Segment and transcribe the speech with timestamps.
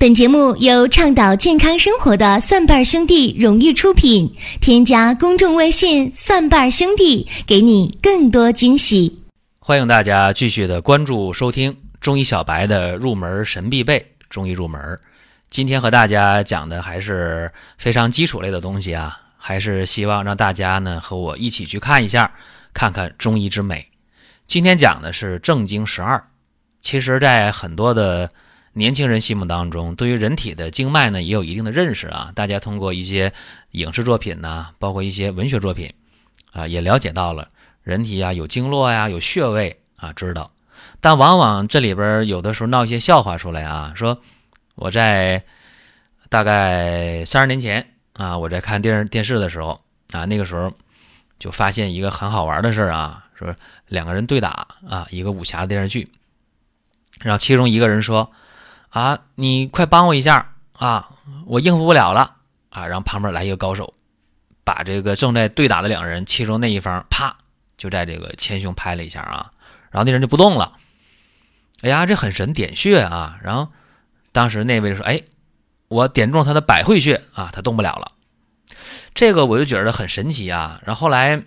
[0.00, 4.34] 本节目由倡导健康生活的蒜瓣兄弟荣誉出品。
[4.58, 9.20] 添加公众微信“蒜瓣兄弟”，给你更多惊喜。
[9.58, 14.98] 欢迎大家继续的关注收听中医小白的入门神必备中医入门。
[15.50, 22.32] 今天和大家讲的还是非常基础类的东西啊，还是希望让大家呢和我一起去看一下，
[22.72, 23.86] 看看中医之美。
[24.46, 26.24] 今天讲的是正经十二。
[26.80, 28.30] 其实，在很多的
[28.72, 32.30] 年轻人心目当中，对于人体的经脉呢，也有一定的认识啊。
[32.36, 33.32] 大家通过一些
[33.72, 35.92] 影视作品呐，包括一些文学作品，
[36.52, 37.48] 啊，也了解到了
[37.82, 40.48] 人体呀有经络呀，有穴位啊，知道。
[41.00, 44.16] 但往往这里边有的时候闹一些笑话出来啊，说
[44.76, 45.42] 我在
[46.28, 49.80] 大概三十年前啊，我在看电视电视的时候
[50.12, 50.72] 啊，那个时候
[51.40, 53.52] 就发现一个很好玩的事儿啊，说
[53.88, 56.08] 两个人对打啊，一个武侠的电视剧，
[57.20, 58.30] 然后其中一个人说。
[58.90, 61.10] 啊，你快帮我一下啊！
[61.46, 62.36] 我应付不了了
[62.70, 62.86] 啊！
[62.86, 63.94] 然后旁边来一个高手，
[64.64, 67.36] 把这个正在对打的两人，其中那一方啪
[67.76, 69.52] 就在这个前胸拍了一下啊，
[69.90, 70.72] 然后那人就不动了。
[71.82, 73.38] 哎呀，这很神，点穴啊！
[73.42, 73.68] 然后
[74.32, 75.22] 当时那位说：“哎，
[75.88, 78.12] 我点中他的百会穴啊，他动不了了。”
[79.14, 80.80] 这个我就觉得很神奇啊。
[80.84, 81.42] 然后后来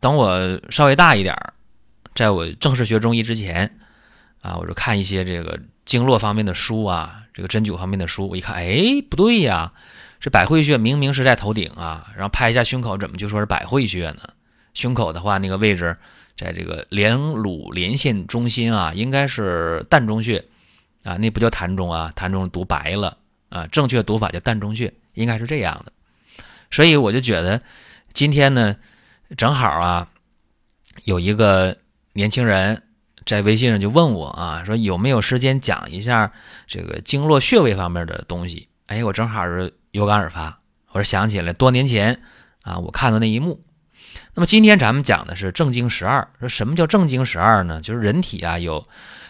[0.00, 1.36] 等我稍微大一点
[2.14, 3.78] 在我正式学中医之前
[4.40, 5.58] 啊，我就看一些这个。
[5.88, 9.72] 经络方面的书啊，这个针灸方面的书，我一看，哎，不对呀，
[10.20, 14.20] 这百会穴明明是在头顶啊，然后拍一下胸口，怎么就说是百会穴呢？
[14.74, 15.96] 胸口的话，那个位置
[16.36, 20.44] 在这个连乳连线中心啊，应该是膻中穴
[21.04, 23.16] 啊，那不叫膻中啊，膻中读白了
[23.48, 25.92] 啊，正确读法叫膻中穴，应该是这样的。
[26.70, 27.58] 所以我就觉得
[28.12, 28.76] 今天呢，
[29.38, 30.06] 正好啊，
[31.04, 31.74] 有一个
[32.12, 32.82] 年轻人。
[33.28, 36.32] 在微信上就问我啊，说有没有时间讲一下
[36.66, 38.68] 这个经络穴位方面的东西？
[38.86, 40.60] 哎，我正好是有感而发，
[40.92, 42.22] 我说想起来多年前
[42.62, 43.62] 啊，我看到那一幕。
[44.32, 46.26] 那么今天咱们讲的是正经十二。
[46.40, 47.82] 说什么叫正经十二呢？
[47.82, 48.82] 就是人体啊有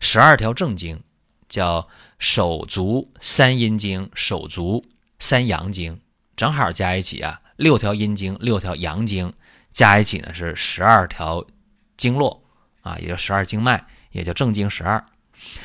[0.00, 1.00] 十二条正经，
[1.48, 1.86] 叫
[2.18, 4.84] 手足三阴经、手足
[5.20, 6.00] 三阳经，
[6.34, 9.32] 正好加一起啊六条阴经、六条阳经，
[9.72, 11.46] 加一起呢是十二条
[11.96, 12.43] 经络。
[12.84, 15.04] 啊，也叫十二经脉，也叫正经十二。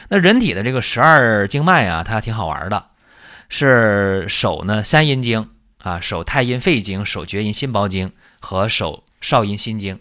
[0.08, 2.88] 那人体的这个十二经脉啊，它挺好玩的。
[3.50, 5.50] 是手呢三阴经
[5.80, 10.00] 啊，手太阴肺经、手厥阴心包经和手少阴心经。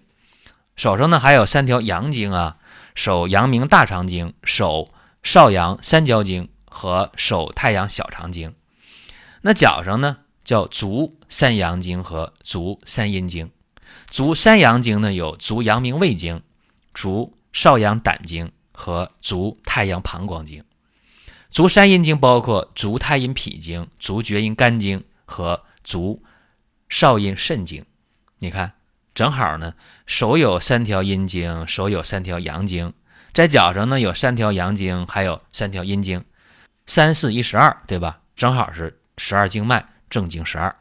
[0.77, 2.57] 手上呢还有三条阳经啊，
[2.95, 4.93] 手阳明大肠经、手
[5.23, 8.55] 少阳三焦经和手太阳小肠经。
[9.43, 13.51] 那脚上呢叫足三阳经和足三阴经。
[14.11, 16.43] 足三阳经呢有足阳明胃经。
[16.99, 20.65] 足少阳胆经和足太阳膀胱经，
[21.49, 26.25] 足三阴经包括足太阴脾经、足厥阴肝经和足
[26.89, 27.85] 少阴肾经。
[28.41, 28.73] 你看，
[29.15, 29.75] 正好呢，
[30.07, 32.93] 手有三条阴经，手有三条阳经，
[33.33, 36.25] 在脚上呢有三条阳经，还有三条阴经，
[36.89, 38.23] 三四一十二，对吧？
[38.35, 40.75] 正好是十二经脉，正经十二。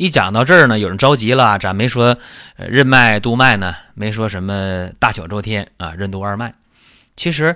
[0.00, 2.16] 一讲到这儿呢，有人着急了，咱没说
[2.56, 6.54] 任脉督脉呢，没说什么大小周天啊，任督二脉。
[7.16, 7.54] 其实，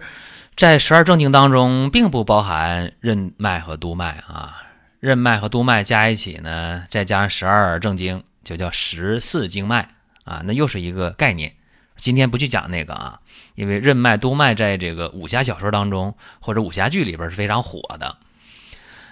[0.54, 4.62] 在十二正经当中，并不包含任脉和督脉啊。
[5.00, 9.88] 任脉和督脉加一起呢，再加上十二正经，就叫十四经脉
[10.25, 10.43] 啊。
[10.44, 11.50] 那又是一个概念。
[11.97, 13.21] 今天不去讲那个啊，
[13.54, 18.19] 因为任脉督脉在这个武侠小说当中或者武侠剧里边是非常火的。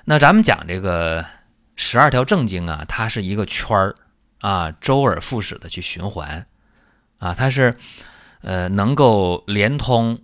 [0.04, 1.24] 那咱们讲这个。
[1.76, 3.96] 十二条正经啊，它是一个圈儿
[4.40, 6.46] 啊，周而复始的去循环
[7.18, 7.76] 啊，它是
[8.42, 10.20] 呃能够连通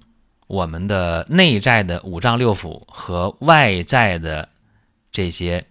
[0.47, 4.48] 我们的内在的五脏六腑和外在的
[5.10, 5.64] 这些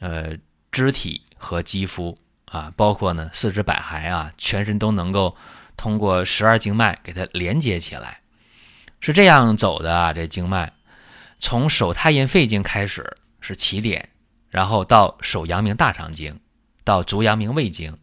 [0.00, 0.36] 呃
[0.70, 5.36] 肢体和肌肤啊，包括呢四肢百骸啊，全身都能够
[5.76, 8.20] 通过十二经脉给它连接起来，
[9.00, 10.12] 是这样走的啊。
[10.12, 10.72] 这经脉
[11.38, 14.08] 从手太阴肺经开始是起点。
[14.52, 16.38] 然后到手阳明大肠经，
[16.84, 17.96] 到足阳明胃经，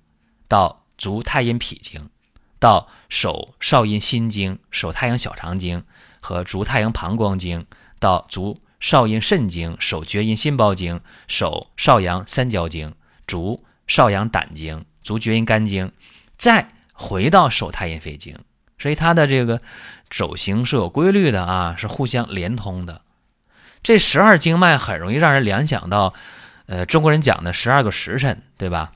[0.48, 2.10] 到足太阴脾经，
[2.58, 5.84] 到手少阴心经、手太阳小肠经
[6.20, 7.68] 和足太阳膀胱经，
[8.00, 12.96] 到足少阴肾经、手厥阴心包经、手少阳三焦经、
[13.28, 15.92] 足少阳胆经、足厥阴肝经，
[16.36, 18.36] 再回到手太阴肺经。
[18.80, 19.62] 所以它的这个
[20.10, 23.02] 走形是有规律的啊，是互相连通的。
[23.84, 26.14] 这十二经脉很容易让人联想到。
[26.72, 28.92] 呃，中国人讲的十二个时辰，对吧？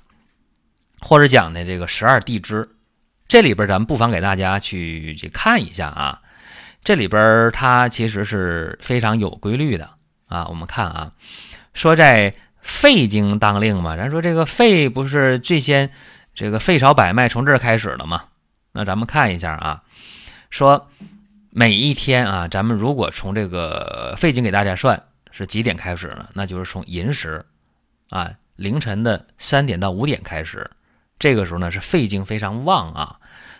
[0.99, 2.69] 或者讲的这个十二地支，
[3.27, 6.21] 这里边咱们不妨给大家去去看一下啊。
[6.83, 9.89] 这里边它其实是非常有规律的
[10.27, 11.11] 啊，我们看啊，
[11.73, 12.31] 说在
[12.61, 15.89] 肺经当令嘛，咱说这个肺不是最先
[16.35, 18.25] 这个肺朝百脉从这儿开始的嘛？
[18.71, 19.81] 那咱们看一下啊，
[20.51, 20.91] 说
[21.55, 26.27] 每一天啊，咱们如果从这个肺经给大家算是几点开始呢？
[26.33, 27.45] 那就是从寅时
[28.09, 30.71] 啊，凌晨的三点到五点开始，
[31.19, 33.19] 这个时候呢是肺经非常旺啊，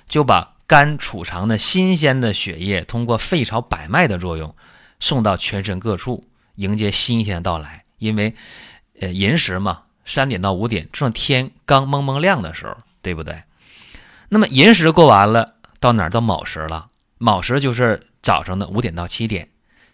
[0.10, 4.56] 就把肝储藏的新鲜的血液通过肺朝百脉的作用
[5.00, 6.28] 送到全身各处。
[6.56, 8.34] 迎接新一天的到来，因为，
[9.02, 13.44] 呃，寅时嘛，三点到五点正天刚蒙蒙亮的时候，对不对？
[14.30, 16.10] 那么寅时过完了，到哪儿？
[16.10, 16.90] 到卯时了。
[17.24, 19.48] 卯时就是早上的五点到七点，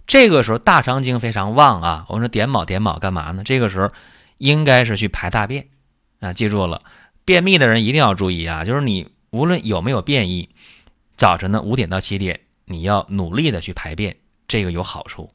[0.08, 2.06] 这个时候大肠经非常旺啊。
[2.10, 3.44] 我们说点卯点卯干嘛呢？
[3.46, 3.92] 这个时候
[4.40, 5.68] 应该是去排大便
[6.22, 6.34] 啊。
[6.34, 6.82] 记住了，
[7.26, 10.50] 便秘的人一定要注意啊，就是你无论有没有便意，
[11.18, 14.16] 早晨的五点到七点，你要努力的去排便，
[14.48, 15.32] 这个有好处。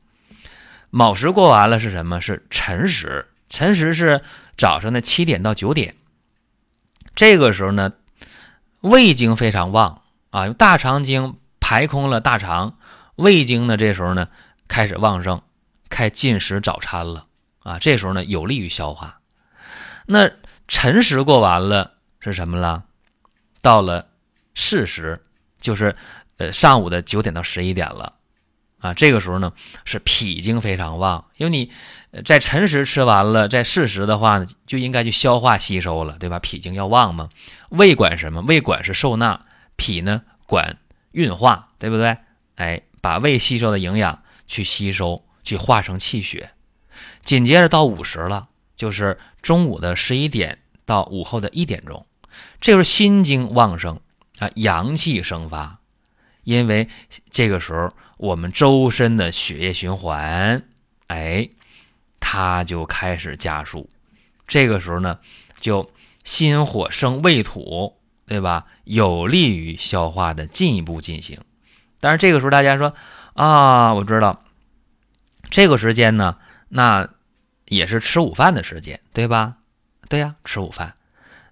[0.90, 2.20] 卯时过完了是什么？
[2.20, 3.28] 是辰时。
[3.48, 4.20] 辰时是
[4.56, 5.94] 早上的七点到九点。
[7.14, 7.92] 这个时候呢，
[8.80, 12.76] 胃经非常旺啊，大肠经排空了大肠，
[13.14, 14.28] 胃经呢这时候呢
[14.68, 15.40] 开始旺盛，
[15.88, 17.24] 开进食早餐了
[17.60, 17.78] 啊。
[17.78, 19.20] 这时候呢有利于消化。
[20.04, 20.30] 那
[20.68, 22.84] 辰时过完了是什么了？
[23.62, 24.08] 到了
[24.54, 25.24] 巳时，
[25.58, 25.96] 就是
[26.36, 28.12] 呃上午的九点到十一点了。
[28.80, 29.50] 啊，这个时候呢
[29.86, 31.72] 是脾经非常旺，因为你
[32.26, 36.38] 在辰时吃完了，在巳时的话呢就应该去消化吸收了，对吧？
[36.40, 37.30] 脾经要旺嘛。
[37.70, 38.42] 胃管什么？
[38.42, 39.40] 胃管是受纳，
[39.76, 40.76] 脾呢管
[41.14, 42.16] 运化，对不对？
[42.56, 46.50] 哎，把胃吸收的营养去吸收，去化成气血。
[47.24, 52.06] 紧接着到午时了，就是中午的十一点到午后的一点钟，
[52.60, 53.98] 这时候心经旺盛
[54.38, 55.80] 啊，阳气生发，
[56.44, 56.88] 因为
[57.30, 57.90] 这个时候。
[58.16, 60.62] 我们周身的血液循环，
[61.08, 61.48] 哎，
[62.20, 63.90] 它就开始加速。
[64.46, 65.18] 这个时候呢，
[65.58, 65.90] 就
[66.22, 68.66] 心火生胃土，对吧？
[68.84, 71.40] 有利于消化的进一步进行。
[72.00, 72.94] 但是这个时候大家说
[73.34, 74.42] 啊，我知道
[75.50, 76.36] 这个时间呢，
[76.68, 77.08] 那
[77.66, 79.56] 也是吃午饭的时间，对吧？
[80.08, 80.94] 对呀，吃午饭。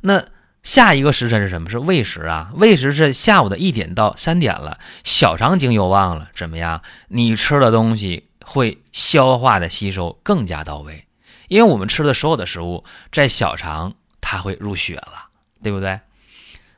[0.00, 0.24] 那。
[0.62, 1.68] 下一个时辰是什么？
[1.68, 2.52] 是未时啊！
[2.54, 6.80] 未时是下午的一点到三点了，小肠经又旺了，怎么样？
[7.08, 11.04] 你吃的东西会消化的吸收更加到位，
[11.48, 15.30] 因为我们吃的所有的食物在小肠它会入血了，
[15.64, 15.98] 对不对？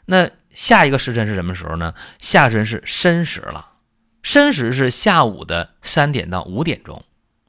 [0.06, 1.95] 那下一个时辰是什么时候呢？
[2.19, 3.73] 下辰是申时了，
[4.23, 7.03] 申时是下午的三点到五点钟，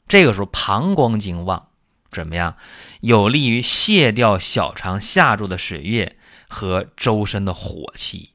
[0.07, 1.67] 这个时候膀胱经旺，
[2.11, 2.55] 怎么样？
[3.01, 6.17] 有利于卸掉小肠下注的水液。
[6.47, 8.29] 和周身的火气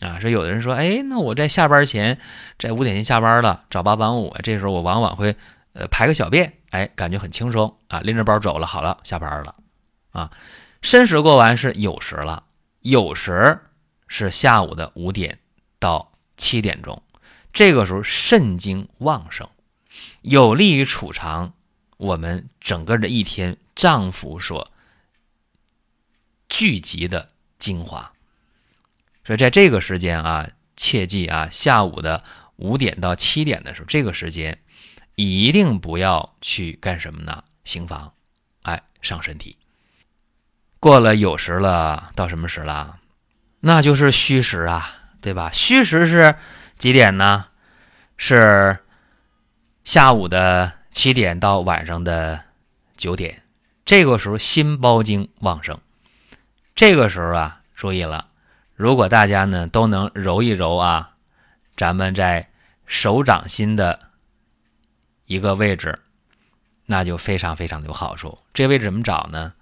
[0.00, 2.18] 啊，说有的人说，哎，那我在下班前，
[2.58, 5.34] 在五点前下班了，早八晚五，这时候我往往会
[5.74, 9.54] 呃排个小便，哎，感觉很轻松啊，拎着包走了，好了，下班了
[10.12, 10.30] 啊。
[10.80, 12.44] 申时过完是酉时了，
[12.82, 13.60] 酉时
[14.08, 15.38] 是下午的五点
[15.78, 17.02] 到七点钟，
[17.52, 19.48] 这个时候肾精旺盛，
[20.22, 21.54] 有利于储藏
[21.96, 24.70] 我们整个的一天脏腑所。
[26.48, 28.12] 聚集的精华，
[29.24, 32.22] 所以在这个时间啊，切记啊，下午的
[32.56, 34.60] 五点到七点的时候，这个时间
[35.14, 37.42] 一定不要去干什么呢？
[37.64, 38.12] 行房，
[38.64, 39.56] 哎，伤身体。
[40.82, 42.96] 过了酉时了，到什么时了？
[43.60, 45.48] 那就是戌时啊，对吧？
[45.52, 46.34] 戌时是
[46.76, 47.44] 几点呢？
[48.16, 48.80] 是
[49.84, 52.40] 下午的七点到晚上的
[52.96, 53.44] 九点，
[53.84, 55.78] 这个时候心包经旺盛。
[56.74, 58.26] 这个时候啊，注意了，
[58.74, 61.12] 如果大家呢都能揉一揉啊，
[61.76, 62.48] 咱们在
[62.86, 64.08] 手掌心的
[65.26, 66.00] 一个位置，
[66.86, 68.36] 那就非常非常的有好处。
[68.52, 69.52] 这位置怎么找呢？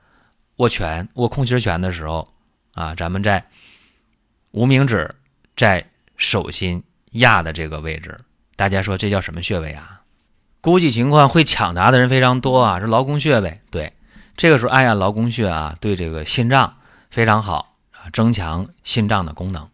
[0.60, 2.28] 握拳、握空心拳的时候
[2.74, 3.42] 啊，咱们在
[4.50, 5.12] 无名指
[5.56, 5.84] 在
[6.18, 8.18] 手心压的这个位置，
[8.56, 10.02] 大家说这叫什么穴位啊？
[10.60, 13.62] 估计情况会抢答的人非常多啊，是劳宫穴呗。
[13.70, 13.90] 对，
[14.36, 16.76] 这个时候按压劳宫穴啊，对这个心脏。
[17.10, 19.68] 非常好啊，增强心脏的功能。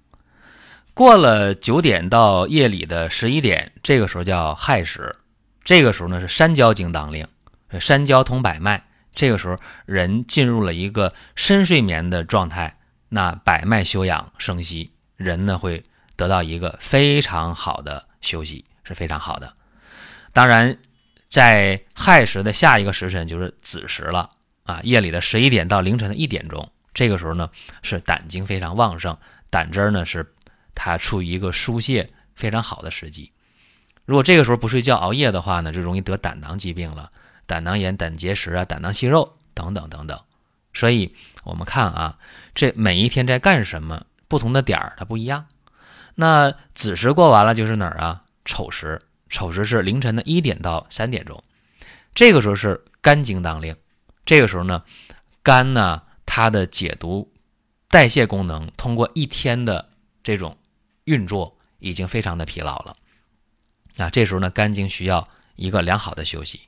[0.95, 5.15] 过了九点到夜里的十一点，这个时候叫亥时，
[5.63, 7.29] 这个时候呢是三焦经当令，
[7.79, 8.83] 三焦通百脉，
[9.17, 9.57] 这个时候
[9.87, 15.83] 人进入了一个深睡眠的状态，那百脉休养生息，人呢会
[16.15, 19.53] 得到一个非常好的休息，是非常好的。
[20.33, 20.77] 当然，
[21.31, 24.31] 在亥时的下一个时辰就是子时了
[24.65, 26.71] 啊，夜里的十一点到凌晨的一点钟。
[26.93, 27.51] 这个时候呢，
[27.83, 29.17] 是胆经非常旺盛，
[29.49, 30.35] 胆汁儿呢是
[30.75, 33.33] 它处于一个疏泄非常好的时机。
[34.05, 37.11] 如果这个时候不睡觉熬夜的话呢，就容易得胆囊疾病了，
[37.47, 40.21] 胆囊炎、胆结石啊、胆囊息肉等等等等。
[40.75, 42.19] 所以我们看啊，
[42.55, 45.47] 这每一天在干什么，不同的点儿它不一样。
[46.15, 48.25] 那子时过完了就是哪儿啊？
[48.45, 51.43] 丑时，丑时是凌晨的一点到三点钟，
[52.15, 53.75] 这个时候是肝经当令，
[54.25, 54.83] 这个时候呢，
[55.43, 57.33] 肝呢它的解毒、
[57.89, 59.89] 代谢功能通过一天的
[60.23, 60.57] 这种
[61.05, 62.97] 运作已经非常的疲劳了。
[63.97, 65.27] 啊，这时候呢，肝经需要
[65.57, 66.61] 一个良好的休息，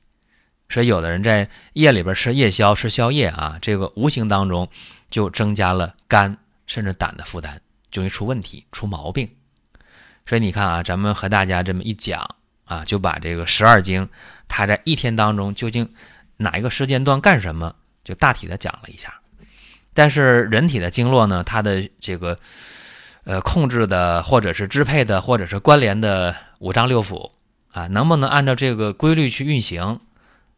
[0.69, 4.67] 所以有的人在夜里边吃夜宵、吃宵夜啊，这个无形当中
[5.09, 7.57] 就增加了肝甚至胆的负担，
[7.91, 9.29] 就易出问题、出毛病。
[10.25, 12.35] 所以你看啊，咱们和大家这么一讲
[12.65, 14.07] 啊，就把这个十二经
[14.47, 15.89] 它在一天当中究竟
[16.37, 19.13] 哪一个时间段干什么，就大体的讲了一下。
[19.93, 22.37] 但是人体的经络呢，它的这个。
[23.25, 27.29] 呃，控制的或者是支配的，或者是关联的五脏六腑
[27.71, 29.99] 啊，能不能按照这个规律去运行，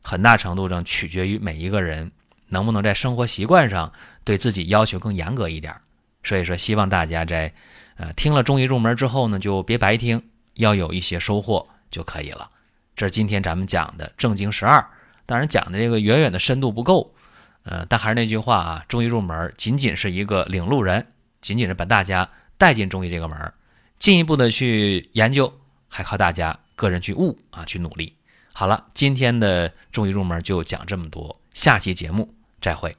[0.02, 2.12] 很大程度上取决于每一个人
[2.48, 3.92] 能不能在生活习惯上
[4.24, 5.76] 对自己要求更严格一点。
[6.24, 7.52] 所以说，希望大家在
[7.98, 10.22] 呃听了中医入门之后呢，就别白听，
[10.56, 12.50] 要有一些收获就可以了。
[12.96, 14.86] 这是今天咱们讲的正经十二，
[15.26, 17.14] 当然讲的这个远远的深度不够，
[17.64, 21.08] 呃，但还是那句话啊，中医入门仅仅是一个领路人，
[21.42, 22.30] 仅仅是把大家。
[22.58, 23.52] 带进中医这个门儿，
[23.98, 25.52] 进一步的去研究，
[25.88, 28.14] 还靠大家个人去悟啊，去努力。
[28.54, 32.30] 好了，今天的中医入门就讲这么多，下期节目
[32.62, 32.96] 再会。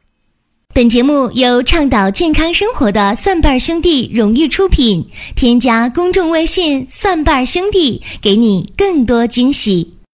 [0.74, 5.06] 本节目由倡导健康生活的蒜瓣兄弟荣誉出品，
[5.36, 10.01] 添加公众微信“蒜瓣兄弟”，给你更多惊喜。